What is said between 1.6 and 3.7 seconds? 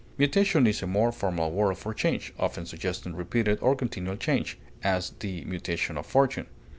for change, often suggesting repeated